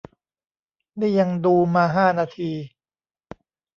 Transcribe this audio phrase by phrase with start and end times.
[0.99, 2.51] นี่ยังดูมาห้านาที